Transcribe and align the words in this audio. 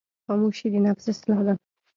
خاموشي، 0.27 0.67
د 0.73 0.75
نفس 0.85 1.05
اصلاح 1.13 1.39
ده. 1.47 1.53